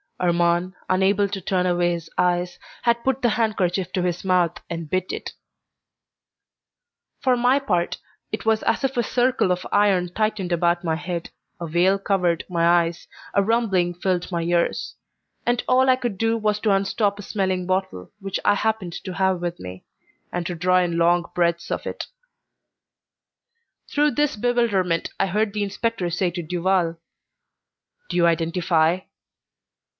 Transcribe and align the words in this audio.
Armand, 0.19 0.73
unable 0.89 1.27
to 1.27 1.41
turn 1.41 1.65
away 1.65 1.91
his 1.93 2.09
eyes, 2.17 2.57
had 2.83 3.03
put 3.03 3.21
the 3.21 3.29
handkerchief 3.29 3.91
to 3.93 4.03
his 4.03 4.23
mouth 4.23 4.57
and 4.69 4.89
bit 4.89 5.11
it. 5.11 5.31
For 7.21 7.35
my 7.35 7.57
part, 7.59 7.97
it 8.31 8.45
was 8.45 8.61
as 8.63 8.83
if 8.83 8.97
a 8.97 9.03
circle 9.03 9.51
of 9.51 9.65
iron 9.71 10.09
tightened 10.13 10.51
about 10.51 10.83
my 10.83 10.95
head, 10.95 11.29
a 11.59 11.67
veil 11.67 11.97
covered 11.97 12.45
my 12.49 12.67
eyes, 12.83 13.07
a 13.33 13.41
rumbling 13.41 13.93
filled 13.95 14.31
my 14.31 14.43
ears, 14.43 14.95
and 15.45 15.63
all 15.67 15.89
I 15.89 15.95
could 15.95 16.19
do 16.19 16.37
was 16.37 16.59
to 16.61 16.71
unstop 16.71 17.17
a 17.17 17.23
smelling 17.23 17.65
bottle 17.65 18.11
which 18.19 18.39
I 18.45 18.53
happened 18.55 18.93
to 19.03 19.13
have 19.15 19.39
with 19.41 19.59
me, 19.59 19.85
and 20.31 20.45
to 20.45 20.55
draw 20.55 20.79
in 20.79 20.97
long 20.99 21.31
breaths 21.33 21.71
of 21.71 21.87
it. 21.87 22.07
Through 23.87 24.11
this 24.11 24.35
bewilderment 24.35 25.11
I 25.19 25.27
heard 25.27 25.53
the 25.53 25.63
inspector 25.63 26.09
say 26.11 26.29
to 26.31 26.43
Duval, 26.43 26.97
"Do 28.09 28.17
you 28.17 28.25
identify?" 28.27 28.99